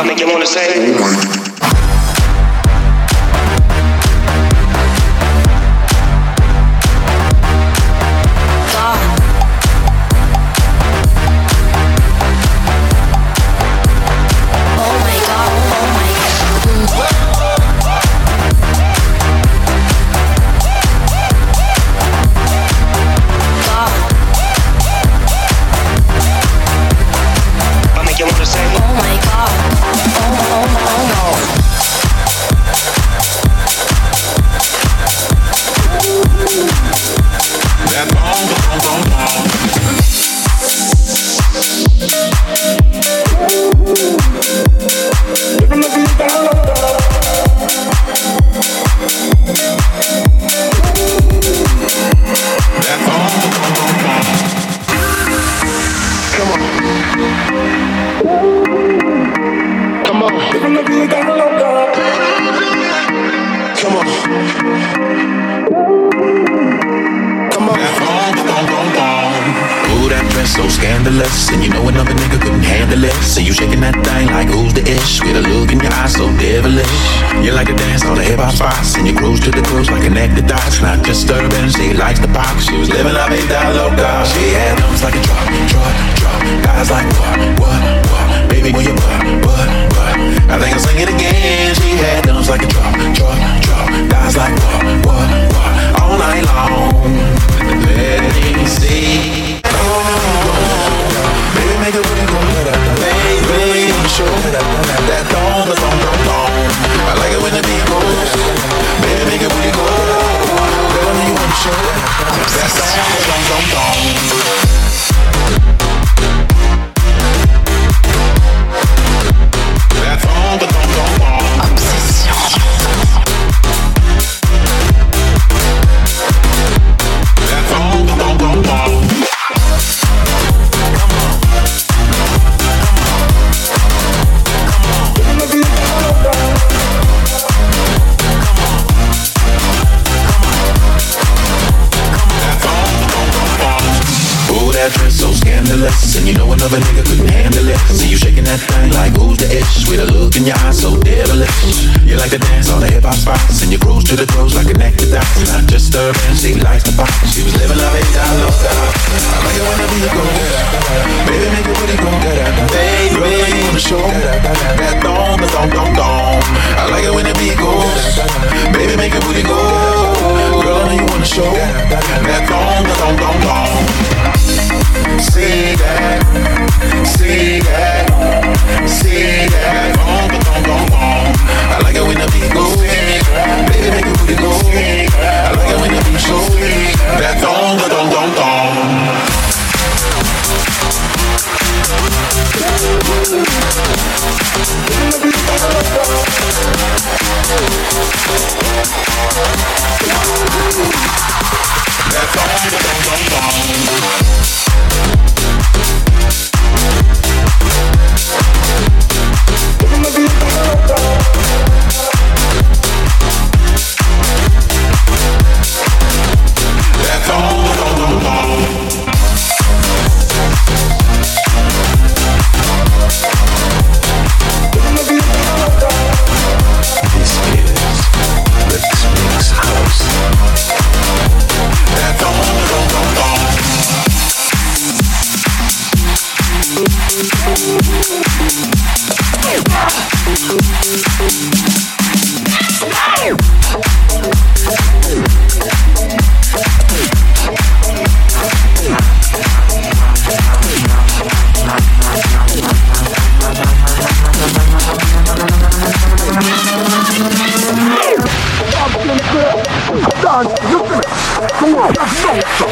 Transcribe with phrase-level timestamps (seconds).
[0.00, 1.39] I make you wanna say,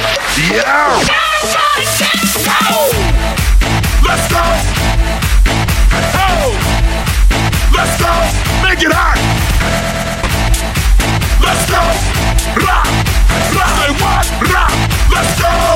[0.08, 1.02] Yeah!
[4.04, 4.42] Let's go!
[7.74, 8.12] Let's go!
[8.62, 9.18] Make it hot!
[11.44, 11.82] Let's go!
[12.64, 12.88] Rock!
[13.54, 14.26] Rock!
[14.50, 14.72] Rock!
[15.12, 15.67] Let's go!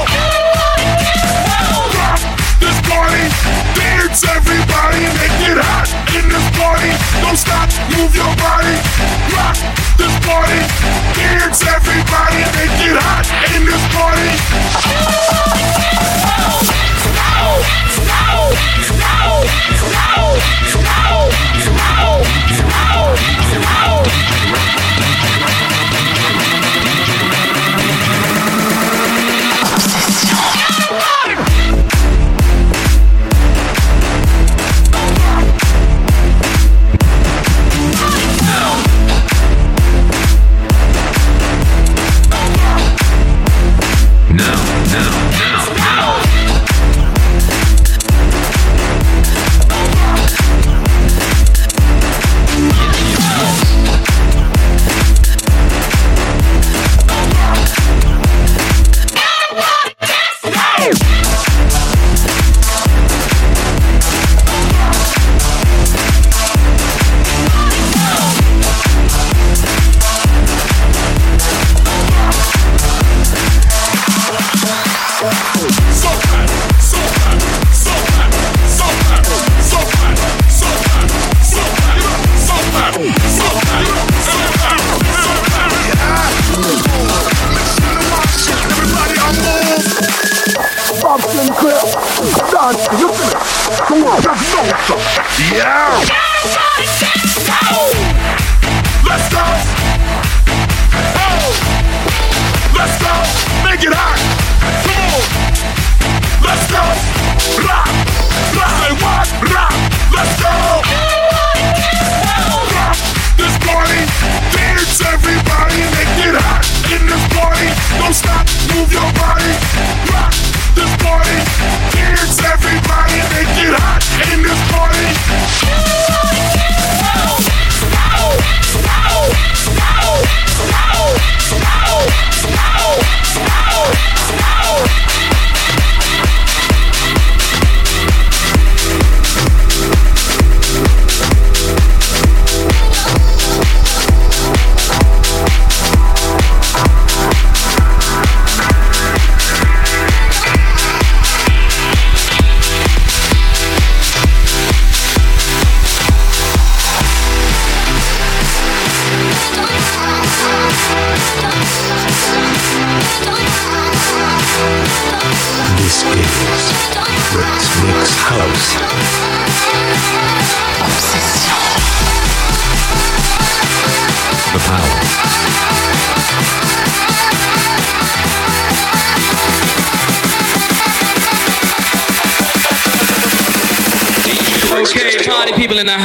[4.12, 6.92] Dance everybody, make it hot in this party.
[7.24, 8.76] Don't stop, move your body.
[9.32, 9.56] Rock
[9.96, 10.60] this party.
[11.16, 13.24] Dance everybody, make it hot
[13.56, 14.28] in this party.
[16.60, 17.56] Let's go!
[17.56, 18.52] Let's go!
[18.52, 19.48] Let's go!
[19.48, 20.36] Let's go!
[20.60, 20.81] Let's go!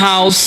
[0.08, 0.47] house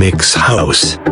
[0.00, 1.09] Mix House.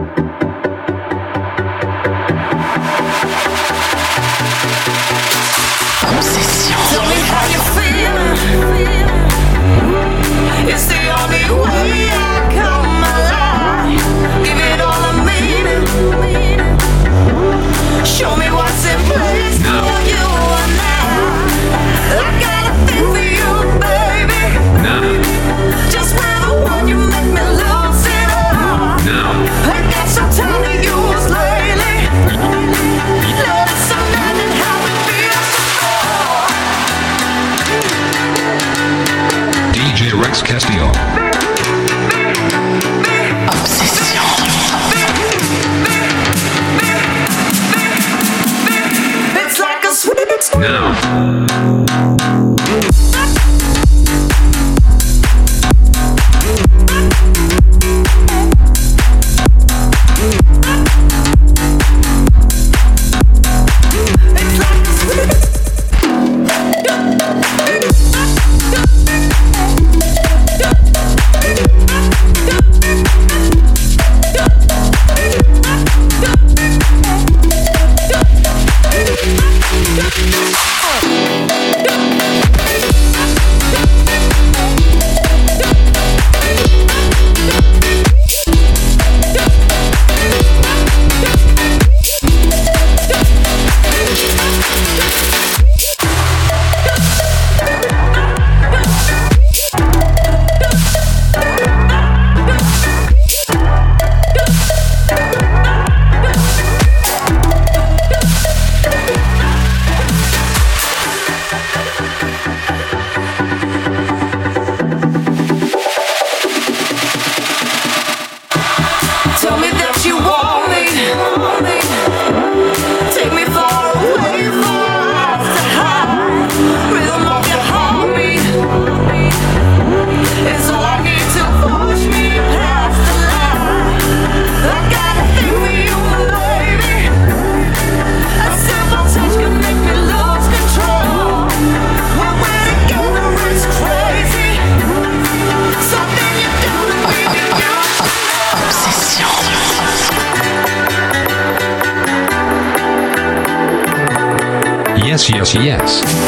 [155.54, 156.27] yes.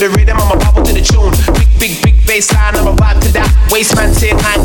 [0.00, 1.32] to the rhythm, I'ma bubble to the tune.
[1.60, 3.48] Big, big, big bass line, I'ma vibe to that.
[3.70, 4.64] Waistman said, I ain't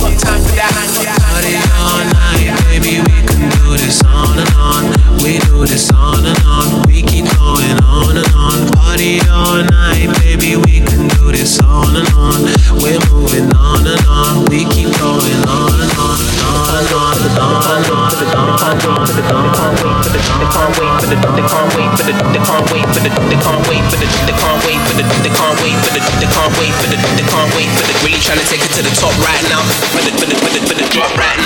[28.35, 29.63] gonna take it to the top right now.
[29.95, 31.44] Put it, put it, put it, put it, drop right now.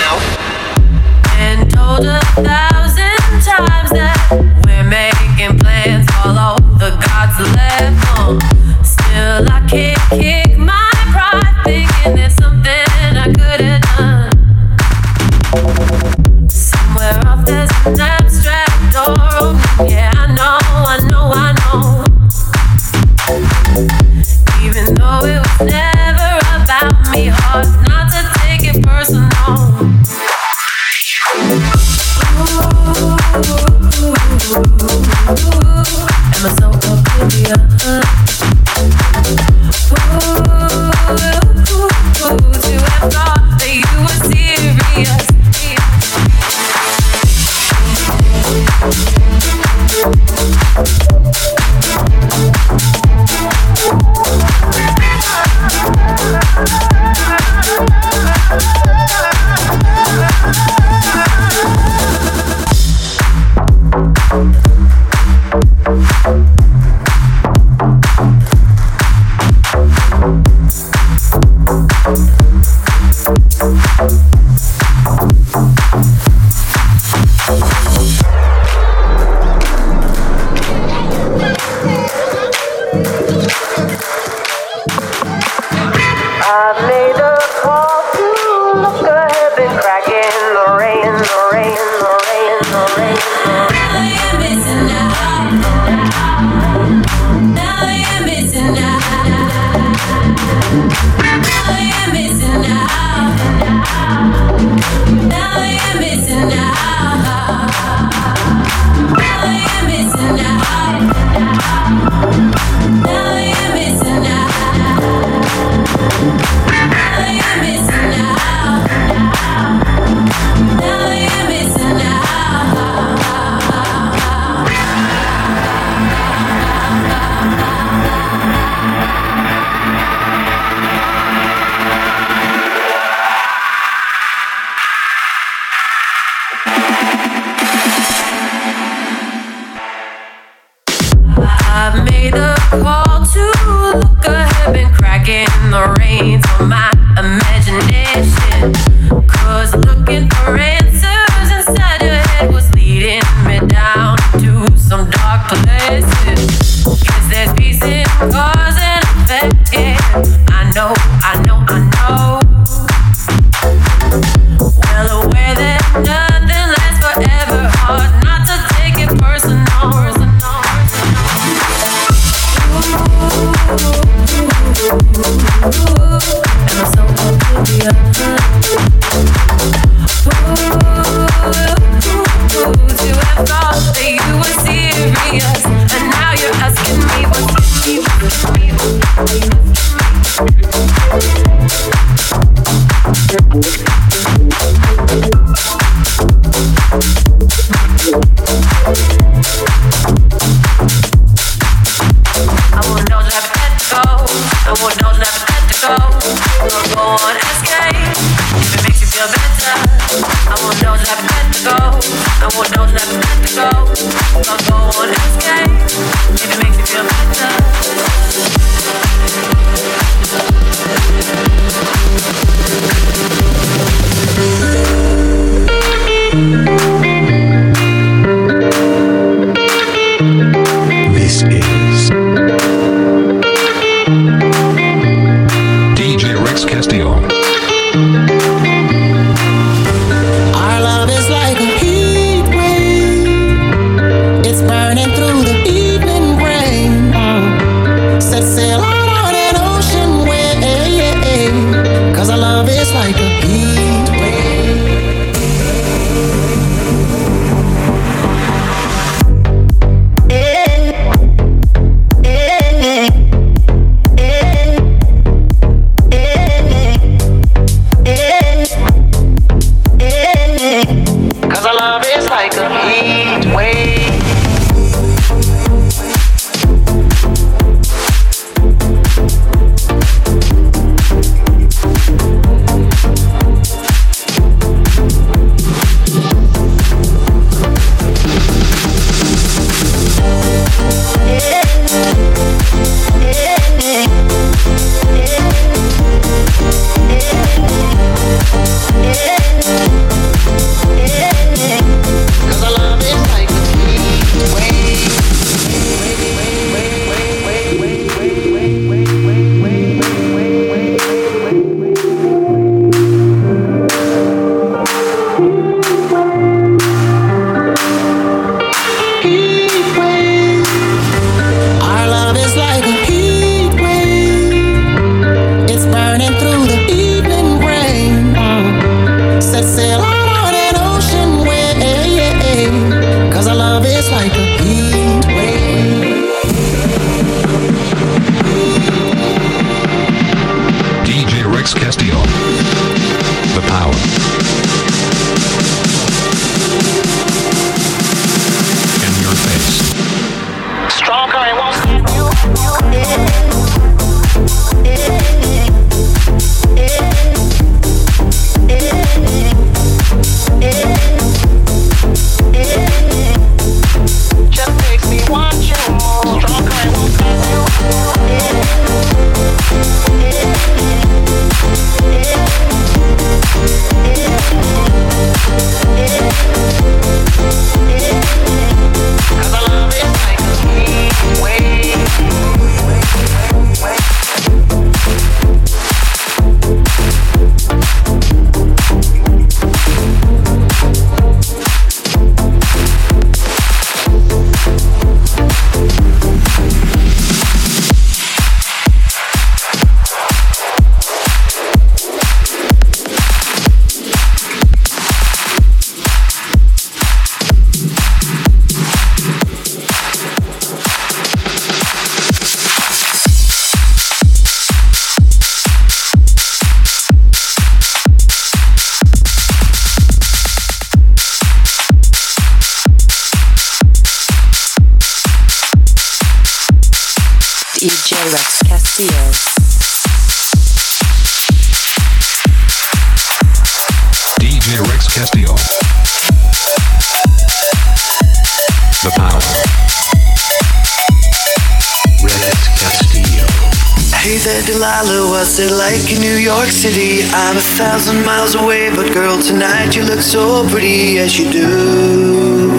[446.80, 447.20] City?
[447.28, 452.70] I'm a thousand miles away, but girl, tonight you look so pretty as you do.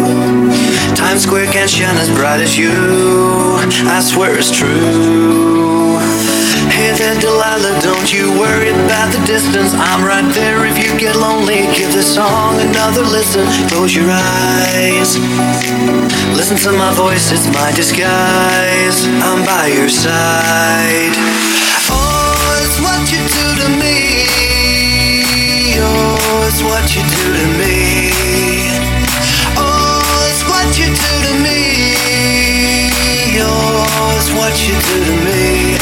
[0.96, 2.74] Times Square can't shine as bright as you.
[3.86, 6.02] I swear it's true.
[6.74, 9.76] Hey there, Delilah, don't you worry about the distance.
[9.76, 11.70] I'm right there if you get lonely.
[11.78, 13.46] Give this song another listen.
[13.70, 15.20] Close your eyes.
[16.34, 19.06] Listen to my voice, it's my disguise.
[19.22, 21.51] I'm by your side.
[23.28, 23.98] Do to me.
[25.80, 28.12] Oh, it's what you do to me.
[29.58, 31.60] Oh, it's what you do to me.
[33.42, 35.78] Oh, it's what you do to me.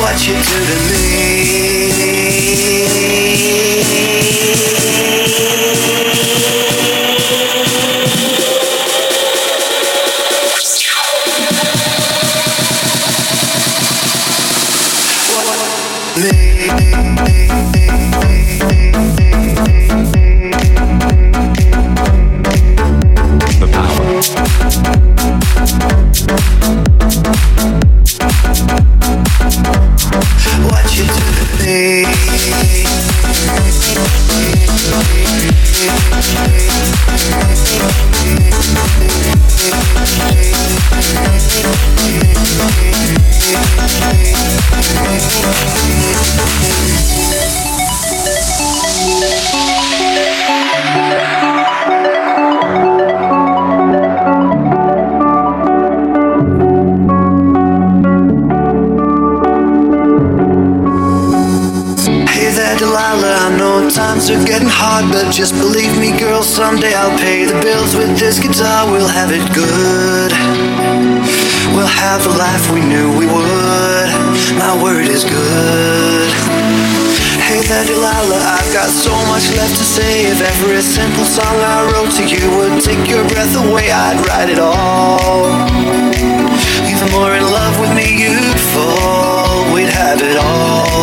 [0.00, 0.76] What you do to
[4.72, 4.81] The
[45.04, 45.71] Thank you.
[65.32, 66.42] Just believe me, girl.
[66.42, 68.84] Someday I'll pay the bills with this guitar.
[68.92, 70.30] We'll have it good.
[71.72, 74.08] We'll have the life we knew we would.
[74.60, 76.28] My word is good.
[77.48, 78.44] Hey there, Delilah.
[78.60, 80.28] I've got so much left to say.
[80.28, 84.50] If every simple song I wrote to you would take your breath away, I'd write
[84.52, 85.48] it all.
[86.84, 89.72] Even more in love with me, you'd fall.
[89.72, 91.01] We'd have it all.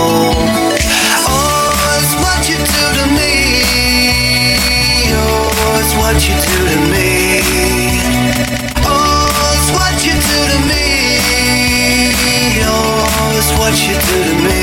[6.12, 7.38] What you do to me.
[9.54, 10.84] It's what you do to me.
[13.38, 14.60] It's what you do to me.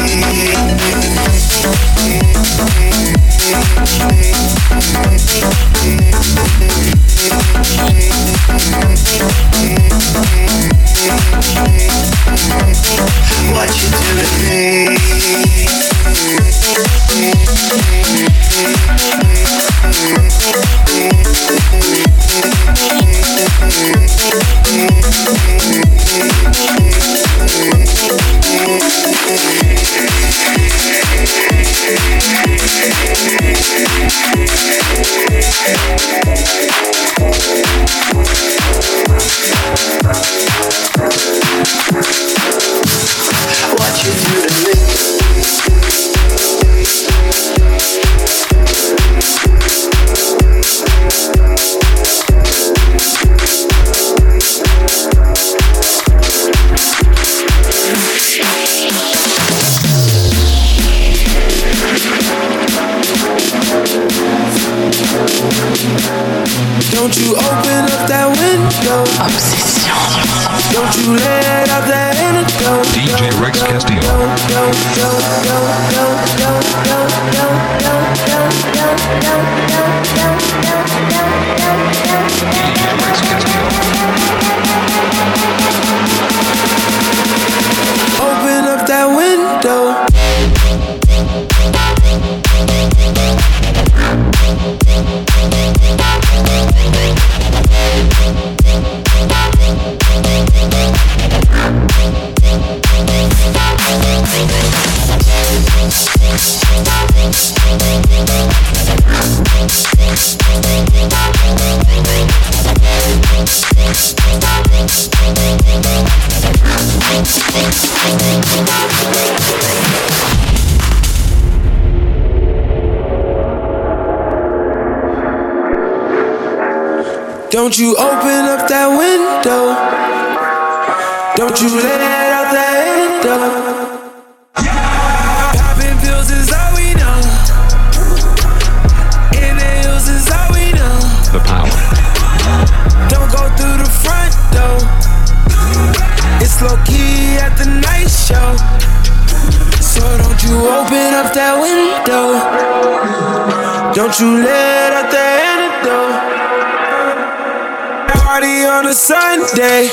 [158.30, 159.90] Party on a Sunday.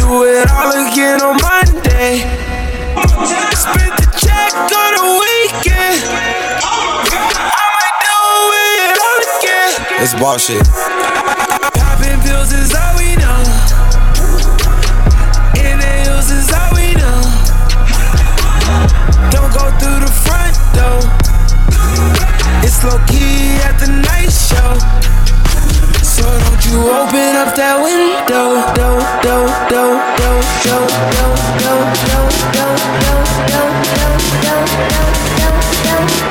[0.00, 2.24] Do it all again on Monday.
[3.52, 6.00] Spend the check on the weekend.
[8.00, 8.16] Do
[8.64, 9.72] it all again.
[10.00, 10.64] It's bullshit.
[11.76, 13.44] Popping pills is all we know.
[15.60, 17.20] Inhales is all we know.
[19.28, 21.04] Don't go through the front door.
[22.64, 25.09] It's low key at the night show.
[26.20, 28.60] So don't you open up that window.
[28.76, 30.76] Do, do, do, do, do, do,
[31.60, 32.68] do, do, do,
[35.80, 36.29] Open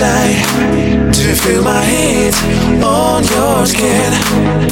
[0.00, 2.32] turn to feel my heat
[2.80, 4.10] on your skin.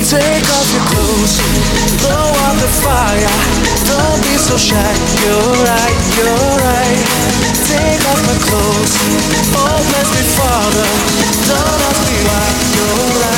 [0.01, 1.37] Take off your clothes,
[2.01, 3.37] blow out the fire.
[3.93, 7.05] Don't be so shy, you're right, you're right.
[7.69, 8.93] Take off my clothes,
[9.53, 10.89] oh bless me, Father.
[11.45, 13.38] Don't ask me why, you're right,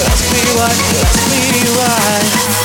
[0.00, 0.72] Cause me why.
[0.72, 2.60] cause me why.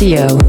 [0.00, 0.39] Castillo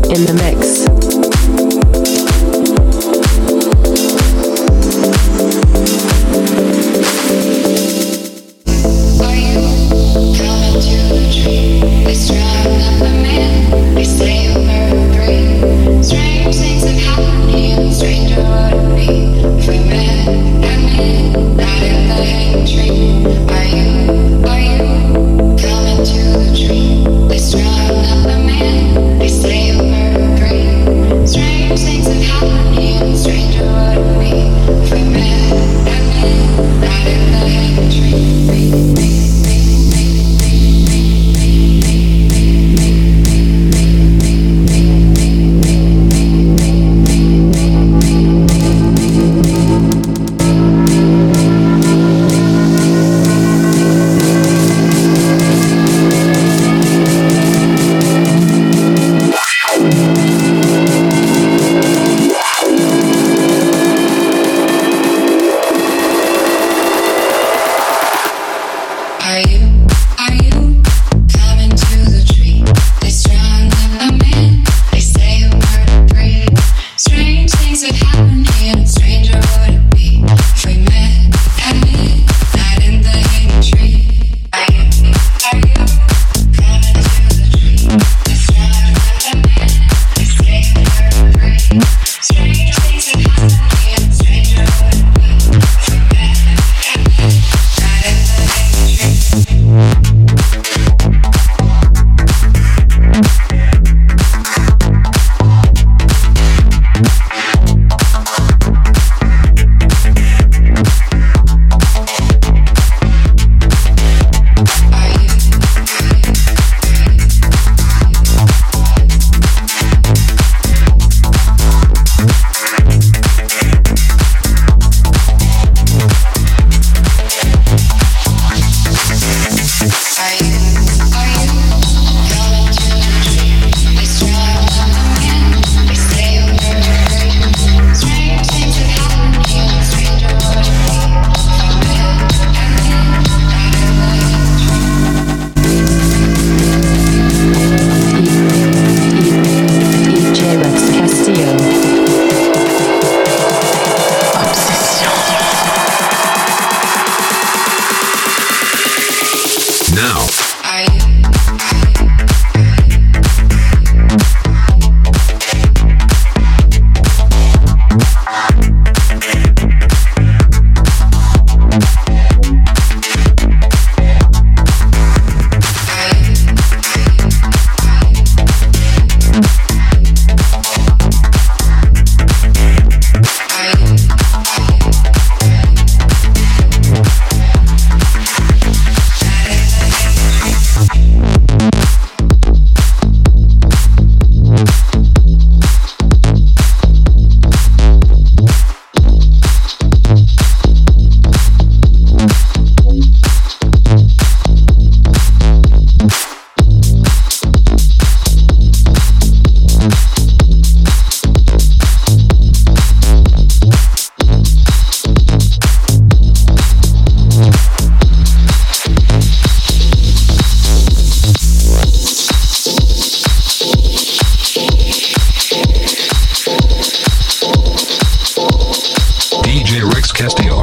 [230.21, 230.60] Castillo.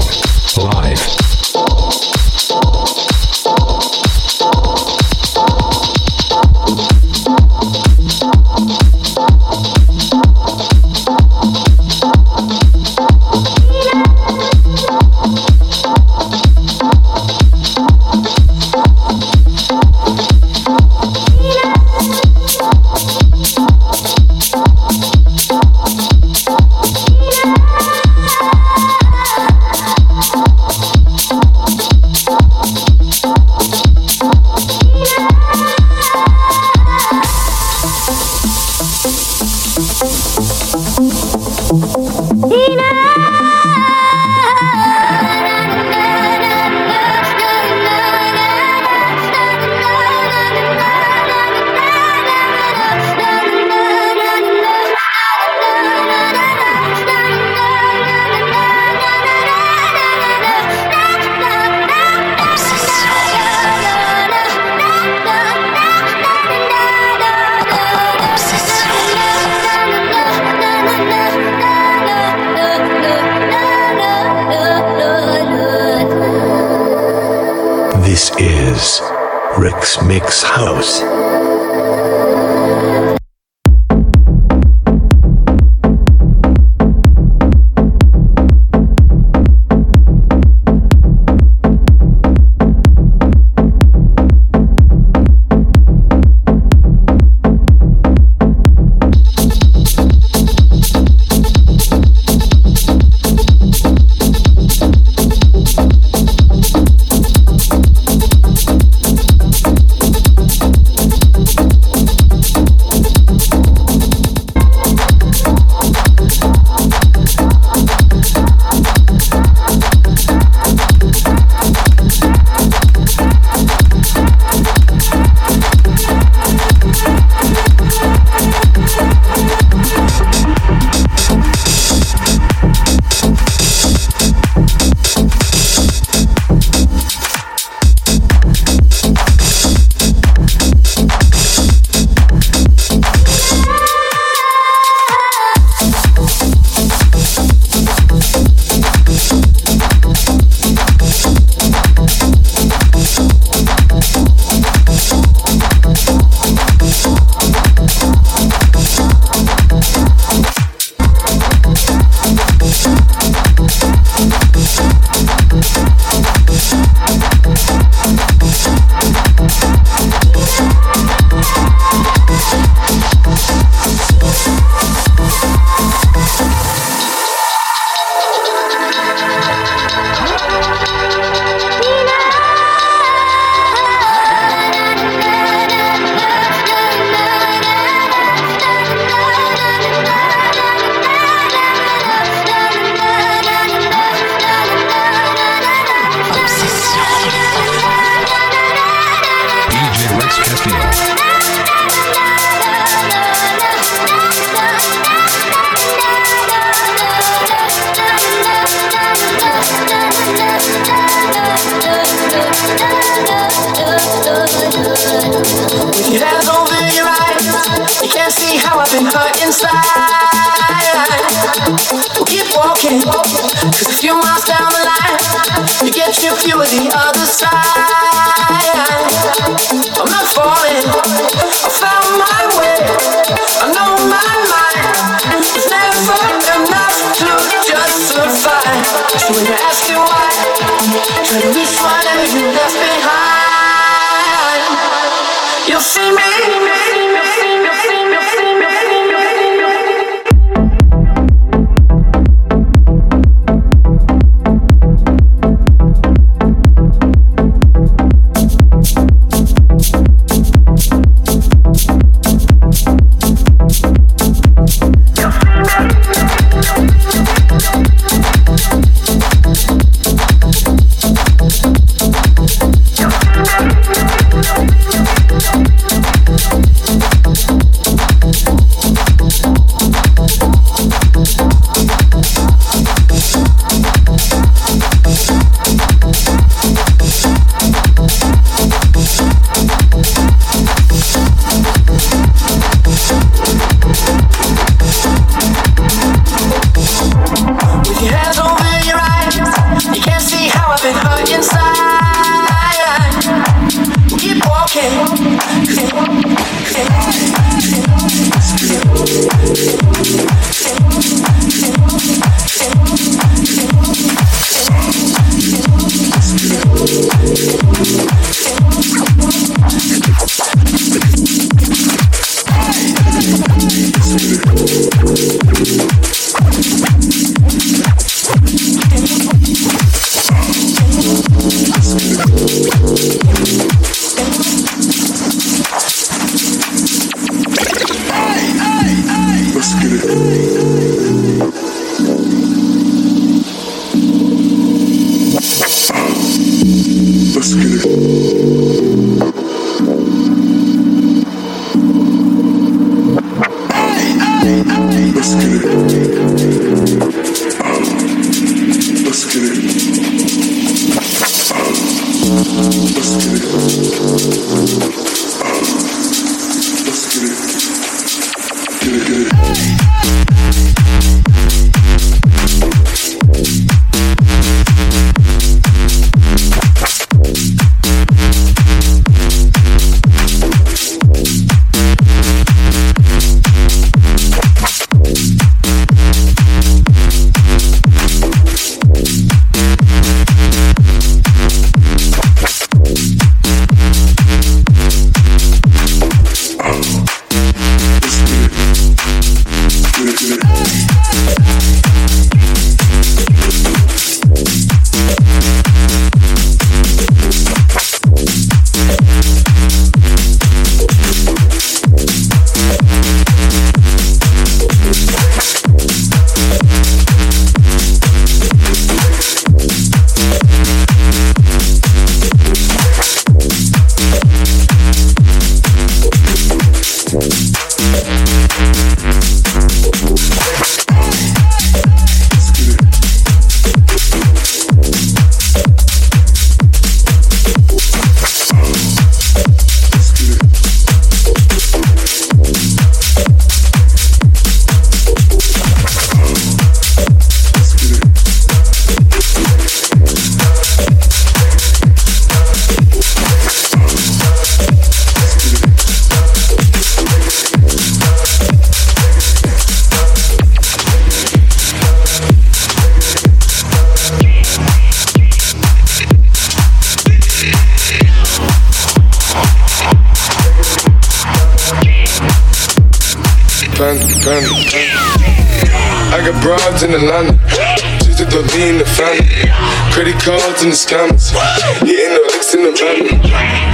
[480.69, 481.33] In the scammers.
[481.81, 483.09] Hitting the licks in the van.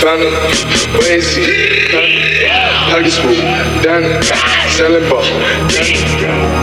[0.00, 0.32] Phantom,
[0.96, 1.44] Wazy,
[2.88, 3.36] Huggy Spook,
[3.84, 4.08] Danny,
[4.72, 5.20] Selling Ball,
[5.68, 6.08] Legacy,